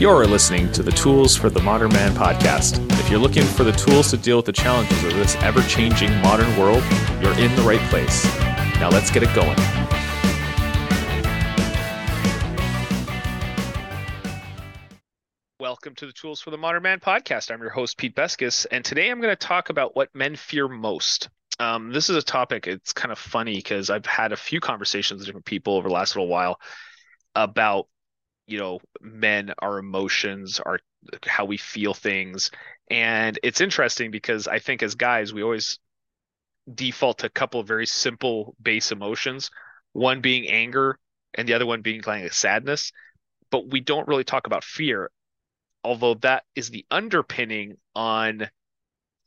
[0.00, 2.80] You're listening to the Tools for the Modern Man podcast.
[2.98, 6.10] If you're looking for the tools to deal with the challenges of this ever changing
[6.22, 6.82] modern world,
[7.20, 8.24] you're in the right place.
[8.80, 9.58] Now let's get it going.
[15.60, 17.50] Welcome to the Tools for the Modern Man podcast.
[17.50, 20.66] I'm your host, Pete Beskas, and today I'm going to talk about what men fear
[20.66, 21.28] most.
[21.58, 25.18] Um, this is a topic, it's kind of funny because I've had a few conversations
[25.18, 26.58] with different people over the last little while
[27.34, 27.88] about
[28.46, 30.78] you know men our emotions our
[31.26, 32.50] how we feel things.
[32.90, 35.78] And it's interesting because i think as guys we always
[36.72, 39.50] default to a couple of very simple base emotions
[39.92, 40.98] one being anger
[41.34, 42.92] and the other one being kind of sadness.
[43.50, 45.10] But we don't really talk about fear
[45.84, 48.48] although that is the underpinning on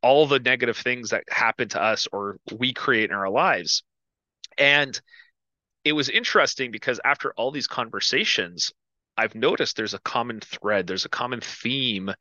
[0.01, 3.83] all the negative things that happen to us or we create in our lives.
[4.57, 4.99] And
[5.83, 8.73] it was interesting because after all these conversations
[9.17, 12.11] I've noticed there's a common thread, there's a common theme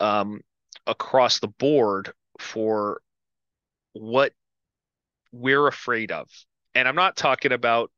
[0.00, 0.40] um,
[0.86, 3.00] across the board for
[3.92, 4.32] what
[5.32, 6.28] we're afraid of.
[6.74, 7.90] And I'm not talking about,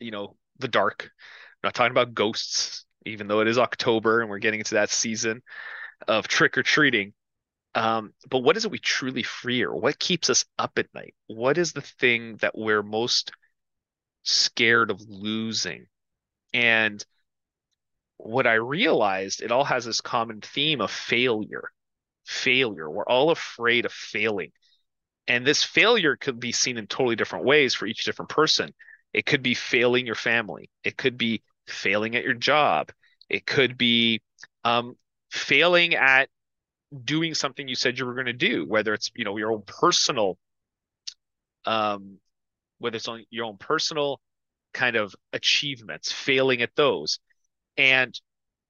[0.00, 1.04] you know, the dark.
[1.04, 4.90] I'm not talking about ghosts, even though it is October and we're getting into that
[4.90, 5.42] season
[6.06, 7.12] of trick or treating.
[7.74, 9.74] Um, but what is it we truly fear?
[9.74, 11.14] What keeps us up at night?
[11.26, 13.32] What is the thing that we're most
[14.22, 15.86] scared of losing?
[16.52, 17.04] And
[18.16, 21.70] what I realized, it all has this common theme of failure.
[22.24, 22.88] Failure.
[22.88, 24.52] We're all afraid of failing.
[25.28, 28.72] And this failure could be seen in totally different ways for each different person.
[29.12, 32.90] It could be failing your family, it could be failing at your job,
[33.28, 34.22] it could be
[34.64, 34.96] um,
[35.30, 36.28] failing at
[37.04, 39.62] doing something you said you were going to do, whether it's you know your own
[39.66, 40.38] personal,
[41.64, 42.18] um,
[42.82, 44.20] whether it's on your own personal
[44.74, 47.20] kind of achievements, failing at those.
[47.76, 48.18] And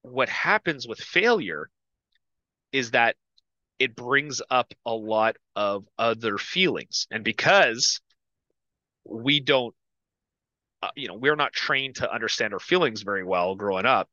[0.02, 1.70] what happens with failure
[2.72, 3.16] is that
[3.78, 7.06] it brings up a lot of other feelings.
[7.10, 8.00] And because
[9.04, 9.74] we don't,
[10.82, 14.08] uh, you know, we're not trained to understand our feelings very well growing up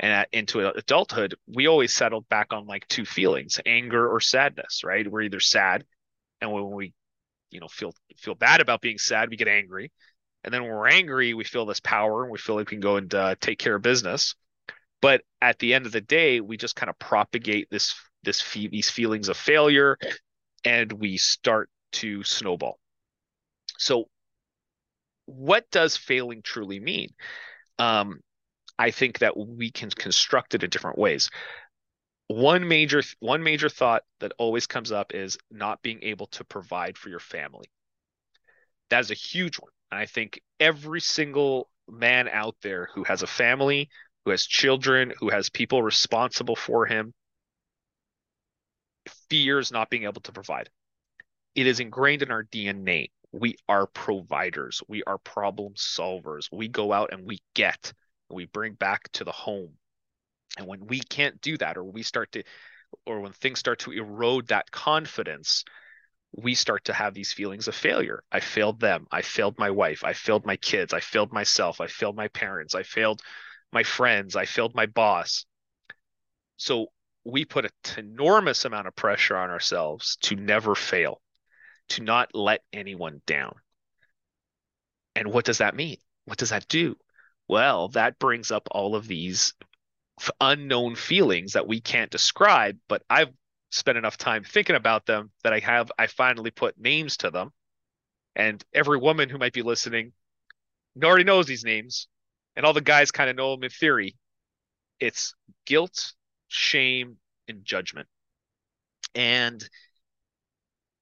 [0.00, 4.82] and at, into adulthood, we always settled back on like two feelings anger or sadness,
[4.84, 5.10] right?
[5.10, 5.84] We're either sad.
[6.40, 6.92] And when we,
[7.54, 9.92] you know, feel feel bad about being sad, we get angry.
[10.42, 12.80] And then when we're angry, we feel this power and we feel like we can
[12.80, 14.34] go and uh, take care of business.
[15.00, 17.94] But at the end of the day, we just kind of propagate this
[18.24, 19.98] this these feelings of failure,
[20.64, 22.78] and we start to snowball.
[23.78, 24.08] So,
[25.26, 27.10] what does failing truly mean?
[27.78, 28.20] Um,
[28.78, 31.30] I think that we can construct it in different ways.
[32.28, 36.96] One major one major thought that always comes up is not being able to provide
[36.96, 37.66] for your family.
[38.90, 39.72] That is a huge one.
[39.90, 43.90] And I think every single man out there who has a family,
[44.24, 47.12] who has children, who has people responsible for him,
[49.28, 50.70] fears not being able to provide.
[51.54, 53.10] It is ingrained in our DNA.
[53.32, 54.82] We are providers.
[54.88, 56.48] We are problem solvers.
[56.50, 57.92] We go out and we get,
[58.30, 59.76] we bring back to the home.
[60.56, 62.44] And when we can't do that, or we start to,
[63.06, 65.64] or when things start to erode that confidence,
[66.36, 68.22] we start to have these feelings of failure.
[68.30, 69.06] I failed them.
[69.10, 70.04] I failed my wife.
[70.04, 70.92] I failed my kids.
[70.92, 71.80] I failed myself.
[71.80, 72.74] I failed my parents.
[72.74, 73.22] I failed
[73.72, 74.36] my friends.
[74.36, 75.44] I failed my boss.
[76.56, 76.86] So
[77.24, 81.20] we put an enormous amount of pressure on ourselves to never fail,
[81.90, 83.54] to not let anyone down.
[85.16, 85.96] And what does that mean?
[86.24, 86.96] What does that do?
[87.48, 89.54] Well, that brings up all of these
[90.40, 93.32] unknown feelings that we can't describe, but I've
[93.70, 97.52] spent enough time thinking about them that I have I finally put names to them.
[98.36, 100.12] And every woman who might be listening
[101.02, 102.08] already knows these names,
[102.56, 104.16] and all the guys kind of know them in theory.
[105.00, 105.34] It's
[105.66, 106.12] guilt,
[106.48, 107.16] shame,
[107.48, 108.08] and judgment.
[109.14, 109.68] And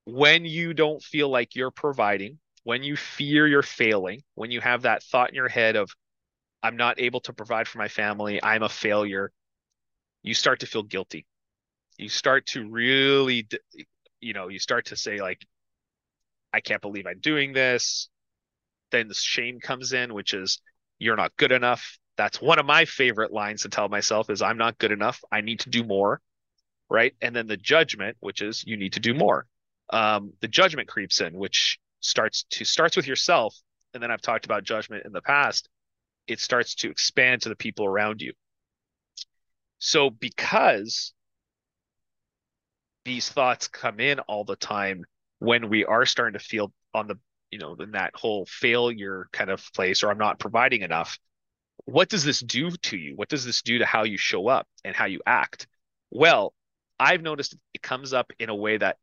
[0.05, 4.83] when you don't feel like you're providing, when you fear you're failing, when you have
[4.83, 5.91] that thought in your head of,
[6.63, 9.33] I'm not able to provide for my family, I'm a failure,
[10.23, 11.27] you start to feel guilty.
[11.99, 13.49] You start to really,
[14.21, 15.45] you know, you start to say, like,
[16.53, 18.09] I can't believe I'm doing this.
[18.91, 20.61] Then the shame comes in, which is,
[20.99, 21.99] you're not good enough.
[22.17, 25.21] That's one of my favorite lines to tell myself is I'm not good enough.
[25.33, 26.21] I need to do more.
[26.89, 27.15] Right.
[27.23, 29.47] And then the judgment, which is you need to do more.
[29.91, 33.57] Um, the judgment creeps in, which starts to starts with yourself.
[33.95, 35.69] And then I've talked about judgment in the past.
[36.27, 38.33] It starts to expand to the people around you.
[39.79, 41.13] So because
[43.05, 45.05] these thoughts come in all the time
[45.41, 47.19] when we are starting to feel on the
[47.51, 51.19] you know in that whole failure kind of place or i'm not providing enough
[51.85, 53.17] what does this do to you?
[53.17, 55.67] What does this do to how you show up and how you act?
[56.11, 56.55] Well,
[56.99, 58.99] I've noticed it comes up in a way that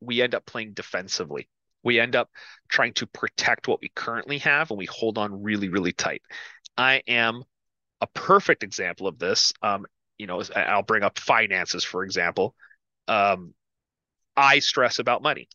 [0.00, 1.48] we end up playing defensively.
[1.82, 2.30] We end up
[2.68, 6.22] trying to protect what we currently have and we hold on really, really tight.
[6.80, 7.44] I am
[8.00, 9.52] a perfect example of this.
[9.62, 9.86] Um,
[10.18, 12.54] you know, I'll bring up finances, for example.
[13.08, 13.54] Um,
[14.36, 15.48] I stress about money.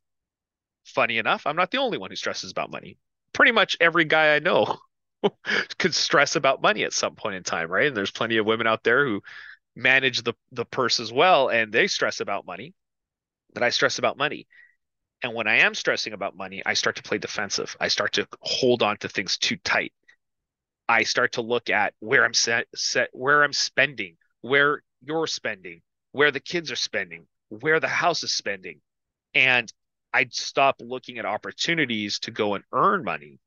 [0.86, 2.98] Funny enough, I'm not the only one who stresses about money.
[3.34, 4.80] Pretty much every guy I know
[5.80, 7.88] could stress about money at some point in time, right?
[7.88, 9.24] And there's plenty of women out there who
[9.76, 12.74] manage the the purse as well, and they stress about money.
[13.54, 14.48] But I stress about money.
[15.24, 17.76] And when I am stressing about money, I start to play defensive.
[17.80, 19.94] I start to hold on to things too tight.
[20.88, 25.82] I start to look at where I'm set, set where I'm spending, where you're spending,
[26.12, 28.82] where the kids are spending, where the house is spending.
[29.34, 29.72] And
[30.14, 33.40] I'd stop looking at opportunities to go and earn money.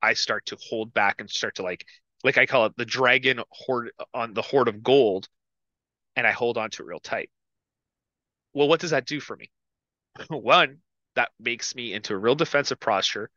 [0.00, 1.84] I start to hold back and start to like
[2.24, 5.28] like I call it the dragon hoard on the hoard of gold
[6.16, 7.30] and I hold on to it real tight.
[8.54, 9.50] Well, what does that do for me?
[10.28, 10.78] One,
[11.14, 13.30] that makes me into a real defensive posture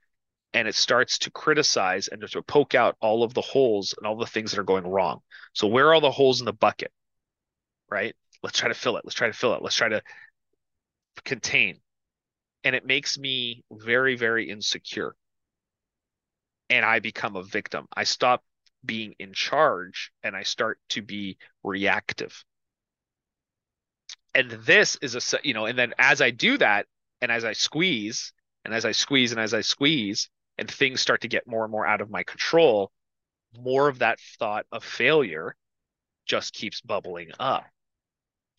[0.53, 4.17] and it starts to criticize and to poke out all of the holes and all
[4.17, 5.21] the things that are going wrong.
[5.53, 6.91] So where are all the holes in the bucket?
[7.89, 8.15] Right?
[8.43, 9.05] Let's try to fill it.
[9.05, 9.61] Let's try to fill it.
[9.61, 10.01] Let's try to
[11.23, 11.79] contain.
[12.63, 15.15] And it makes me very, very insecure.
[16.69, 17.87] And I become a victim.
[17.95, 18.43] I stop
[18.83, 22.43] being in charge and I start to be reactive.
[24.33, 26.87] And this is a, you know, and then as I do that
[27.21, 28.33] and as I squeeze
[28.63, 30.29] and as I squeeze and as I squeeze,
[30.61, 32.91] and things start to get more and more out of my control,
[33.59, 35.55] more of that thought of failure
[36.27, 37.65] just keeps bubbling up.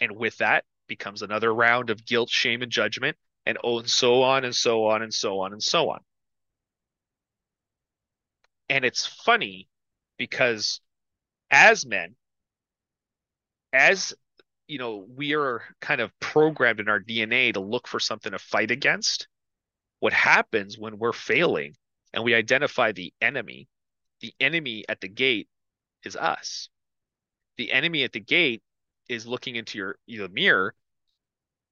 [0.01, 3.17] And with that becomes another round of guilt, shame, and judgment,
[3.47, 6.01] and oh, and so on and so on and so on and so on.
[8.69, 9.69] And it's funny
[10.19, 10.81] because
[11.53, 12.17] as men,
[13.73, 14.13] as
[14.67, 18.41] you know, we are kind of programmed in our DNA to look for something to
[18.41, 19.29] fight against.
[20.01, 21.77] What happens when we're failing
[22.13, 23.69] and we identify the enemy,
[24.21, 25.49] the enemy at the gate
[26.05, 26.69] is us.
[27.57, 28.63] The enemy at the gate
[29.09, 30.75] is looking into your, your mirror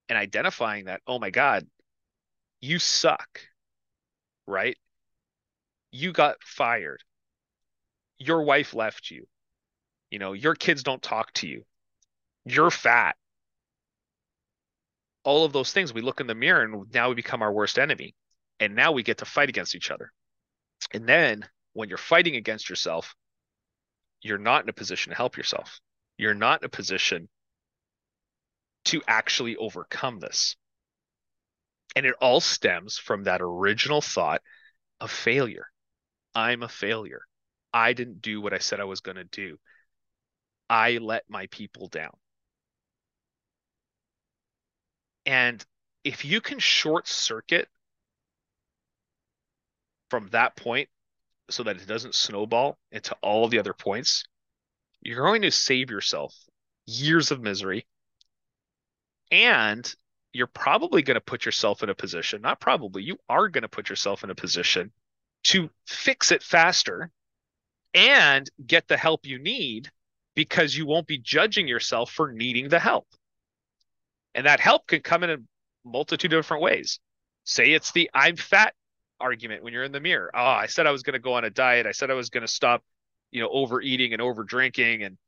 [0.09, 1.67] and identifying that, oh my God,
[2.61, 3.41] you suck,
[4.47, 4.77] right?
[5.93, 7.03] You got fired.
[8.19, 9.27] Your wife left you.
[10.11, 11.65] You know, your kids don't talk to you.
[12.45, 13.17] You're fat.
[15.23, 17.79] All of those things, we look in the mirror and now we become our worst
[17.79, 18.15] enemy.
[18.59, 20.13] And now we get to fight against each other.
[20.93, 23.15] And then when you're fighting against yourself,
[24.23, 25.81] you're not in a position to help yourself.
[26.17, 27.29] You're not in a position
[28.87, 30.57] to actually overcome this.
[31.97, 34.43] And it all stems from that original thought
[35.01, 35.67] of failure.
[36.35, 37.23] I'm a failure.
[37.73, 39.59] I didn't do what I said I was going to do.
[40.69, 42.17] I let my people down.
[45.27, 45.65] And
[46.05, 47.69] if you can short circuit
[50.11, 50.89] from that point
[51.49, 54.25] so that it doesn't snowball into all the other points,
[55.01, 56.35] you're going to save yourself
[56.87, 57.87] years of misery.
[59.31, 59.93] And
[60.33, 63.69] you're probably going to put yourself in a position, not probably, you are going to
[63.69, 64.93] put yourself in a position
[65.45, 67.11] to fix it faster
[67.95, 69.91] and get the help you need
[70.35, 73.07] because you won't be judging yourself for needing the help.
[74.35, 75.37] And that help can come in a
[75.85, 77.01] multitude of different ways.
[77.45, 78.75] Say it's the I'm fat
[79.21, 80.31] argument when you're in the mirror.
[80.35, 81.87] Oh, I said I was going to go on a diet.
[81.87, 82.83] I said I was going to stop,
[83.31, 85.19] you know, overeating and over drinking, and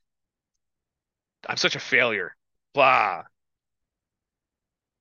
[1.46, 2.34] I'm such a failure.
[2.74, 3.24] Blah.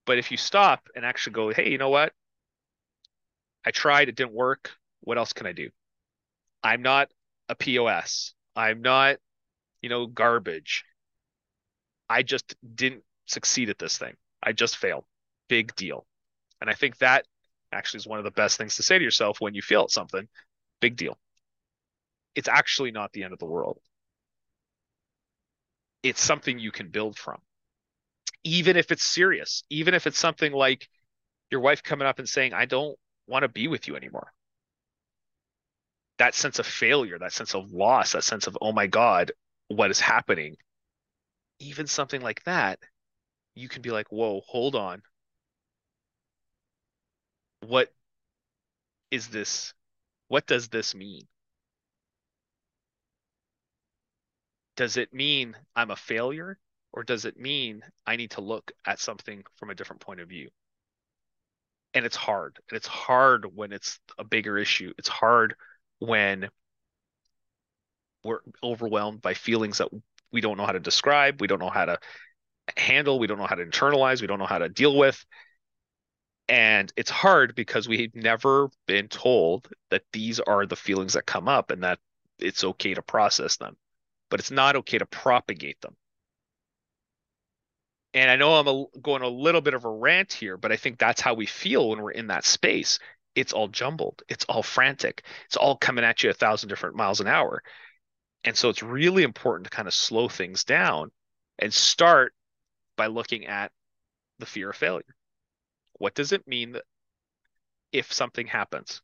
[0.06, 2.14] But if you stop and actually go, hey, you know what?
[3.66, 4.72] I tried, it didn't work.
[5.02, 5.70] What else can I do?
[6.64, 7.10] I'm not
[7.50, 8.34] a POS.
[8.56, 9.18] I'm not,
[9.82, 10.84] you know, garbage.
[12.10, 14.16] I just didn't succeed at this thing.
[14.44, 15.06] I just failed.
[15.48, 16.06] Big deal.
[16.60, 17.26] And I think that
[17.72, 20.28] actually is one of the best things to say to yourself when you feel something.
[20.80, 21.18] Big deal.
[22.36, 23.80] It's actually not the end of the world.
[26.04, 27.38] It's something you can build from.
[28.44, 30.88] Even if it's serious, even if it's something like
[31.52, 32.98] your wife coming up and saying, I don't
[33.28, 34.34] want to be with you anymore.
[36.18, 39.32] That sense of failure, that sense of loss, that sense of, oh my God,
[39.68, 40.56] what is happening?
[41.60, 42.80] Even something like that,
[43.54, 45.02] you can be like, whoa, hold on
[47.66, 47.94] what
[49.12, 49.74] is this?
[50.28, 51.28] What does this mean?
[54.76, 56.58] Does it mean I'm a failure?
[56.94, 60.28] Or does it mean I need to look at something from a different point of
[60.28, 60.50] view?
[61.94, 62.58] And it's hard.
[62.70, 64.94] And it's hard when it's a bigger issue.
[64.98, 65.56] It's hard
[66.00, 66.50] when
[68.24, 69.90] we're overwhelmed by feelings that
[70.32, 72.00] we don't know how to describe, we don't know how to
[72.78, 75.24] handle, we don't know how to internalize, we don't know how to deal with.
[76.52, 81.48] And it's hard because we've never been told that these are the feelings that come
[81.48, 81.98] up and that
[82.40, 83.78] it's okay to process them,
[84.30, 85.96] but it's not okay to propagate them.
[88.14, 90.76] And I know I'm a, going a little bit of a rant here, but I
[90.76, 93.00] think that's how we feel when we're in that space.
[93.34, 97.22] It's all jumbled, it's all frantic, it's all coming at you a thousand different miles
[97.22, 97.64] an hour.
[98.44, 101.12] And so it's really important to kind of slow things down
[101.60, 102.34] and start
[102.98, 103.72] by looking at
[104.40, 105.16] the fear of failure.
[106.02, 106.84] What does it mean that
[107.92, 109.04] if something happens?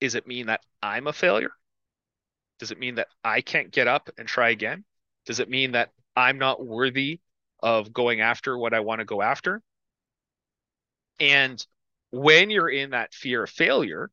[0.00, 1.50] Is it mean that I'm a failure?
[2.58, 4.86] Does it mean that I can't get up and try again?
[5.26, 7.20] Does it mean that I'm not worthy
[7.62, 9.60] of going after what I want to go after?
[11.20, 11.62] And
[12.10, 14.10] when you're in that fear of failure,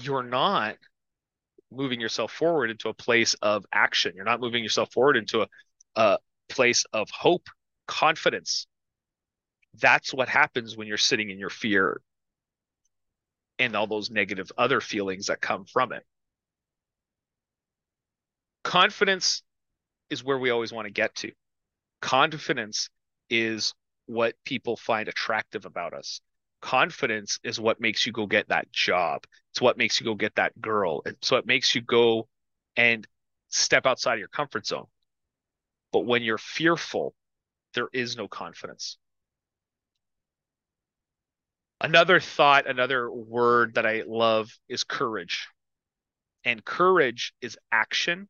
[0.00, 0.76] you're not
[1.70, 4.14] moving yourself forward into a place of action.
[4.16, 5.46] You're not moving yourself forward into a,
[5.94, 7.46] a place of hope,
[7.86, 8.66] confidence.
[9.80, 12.00] That's what happens when you're sitting in your fear
[13.58, 16.04] and all those negative other feelings that come from it.
[18.64, 19.42] Confidence
[20.10, 21.32] is where we always want to get to.
[22.00, 22.90] Confidence
[23.30, 23.74] is
[24.06, 26.20] what people find attractive about us
[26.62, 29.24] confidence is what makes you go get that job.
[29.50, 31.02] It's what makes you go get that girl.
[31.04, 32.28] It's what makes you go
[32.76, 33.06] and
[33.50, 34.86] step outside of your comfort zone.
[35.92, 37.14] But when you're fearful,
[37.74, 38.96] there is no confidence.
[41.82, 45.48] Another thought, another word that I love is courage.
[46.44, 48.28] And courage is action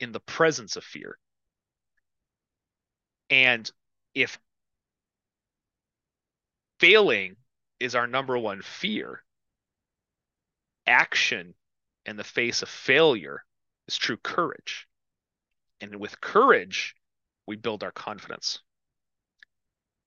[0.00, 1.18] in the presence of fear.
[3.28, 3.70] And
[4.14, 4.38] if
[6.80, 7.36] failing
[7.78, 9.22] is our number one fear.
[10.86, 11.54] Action
[12.06, 13.44] in the face of failure
[13.88, 14.86] is true courage.
[15.82, 16.94] And with courage,
[17.46, 18.60] we build our confidence.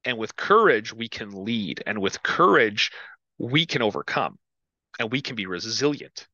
[0.05, 1.83] And with courage, we can lead.
[1.85, 2.91] And with courage,
[3.37, 4.37] we can overcome
[4.99, 6.27] and we can be resilient.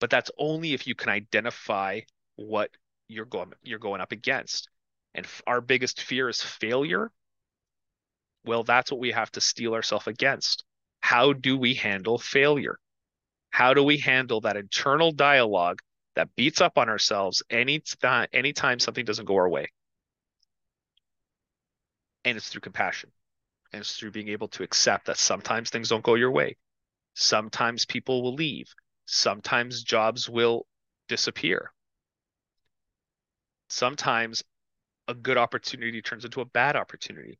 [0.00, 2.00] But that's only if you can identify
[2.36, 2.70] what
[3.08, 4.68] you're going you're going up against.
[5.14, 7.10] And our biggest fear is failure
[8.46, 10.64] well, that's what we have to steel ourselves against.
[11.00, 12.78] How do we handle failure?
[13.50, 15.80] How do we handle that internal dialogue
[16.14, 17.82] that beats up on ourselves any
[18.32, 19.66] anytime something doesn't go our way?
[22.26, 23.10] And it's through compassion.
[23.72, 26.56] And it's through being able to accept that sometimes things don't go your way.
[27.14, 28.74] Sometimes people will leave.
[29.06, 30.66] Sometimes jobs will
[31.08, 31.72] disappear.
[33.70, 34.44] Sometimes
[35.08, 37.38] a good opportunity turns into a bad opportunity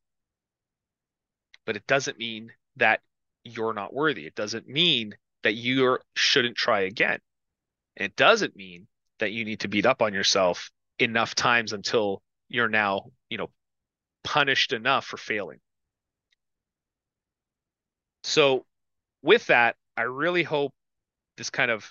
[1.67, 3.01] but it doesn't mean that
[3.45, 4.27] you're not worthy.
[4.27, 7.19] It doesn't mean that you shouldn't try again.
[7.97, 8.87] And it doesn't mean
[9.19, 13.51] that you need to beat up on yourself enough times until you're now, you know,
[14.27, 15.61] punished enough for failing.
[18.25, 18.67] So,
[19.23, 20.75] with that, I really hope
[21.37, 21.89] this kind of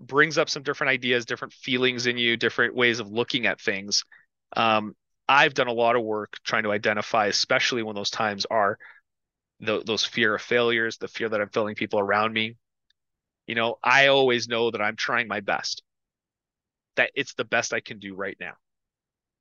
[0.00, 4.04] brings up some different ideas, different feelings in you, different ways of looking at things.
[4.56, 4.96] Um,
[5.28, 8.78] I've done a lot of work trying to identify, especially when those times are
[9.60, 12.56] the, those fear of failures, the fear that I'm feeling people around me.
[13.46, 15.82] You know, I always know that I'm trying my best,
[16.96, 18.54] that it's the best I can do right now.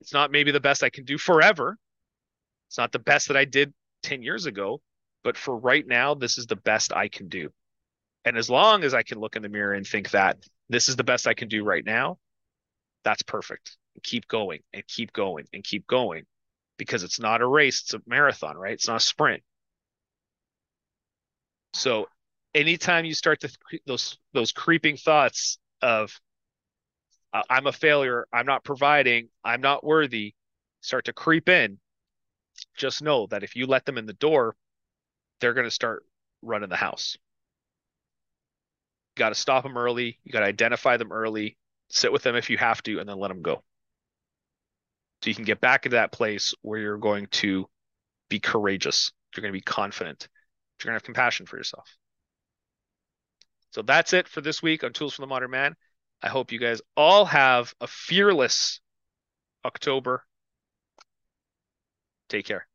[0.01, 1.77] It's not maybe the best I can do forever.
[2.69, 3.73] It's not the best that I did
[4.03, 4.81] 10 years ago,
[5.23, 7.49] but for right now, this is the best I can do.
[8.25, 10.37] And as long as I can look in the mirror and think that
[10.69, 12.17] this is the best I can do right now,
[13.03, 16.23] that's perfect keep going and keep going and keep going
[16.77, 18.73] because it's not a race, it's a marathon, right?
[18.73, 19.43] It's not a sprint.
[21.73, 22.07] So
[22.53, 23.49] anytime you start to
[23.85, 26.11] those those creeping thoughts of
[27.49, 30.33] I'm a failure, I'm not providing, I'm not worthy,
[30.81, 31.79] start to creep in,
[32.75, 34.55] just know that if you let them in the door,
[35.39, 36.05] they're going to start
[36.41, 37.17] running the house.
[39.15, 40.19] You got to stop them early.
[40.23, 41.57] You got to identify them early,
[41.89, 43.63] sit with them if you have to, and then let them go.
[45.21, 47.67] So you can get back into that place where you're going to
[48.29, 49.11] be courageous.
[49.35, 50.27] You're going to be confident.
[50.79, 51.89] You're going to have compassion for yourself.
[53.71, 55.75] So that's it for this week on Tools for the Modern Man.
[56.21, 58.79] I hope you guys all have a fearless
[59.63, 60.23] October.
[62.29, 62.67] Take care.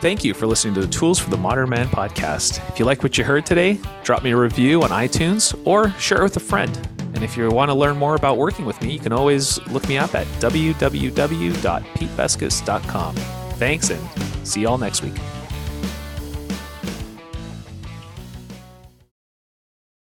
[0.00, 2.60] Thank you for listening to the Tools for the Modern Man podcast.
[2.70, 6.20] If you like what you heard today, drop me a review on iTunes or share
[6.20, 6.76] it with a friend.
[7.14, 9.88] And if you want to learn more about working with me, you can always look
[9.88, 13.16] me up at www.petebeskas.com.
[13.16, 15.14] Thanks and see you all next week.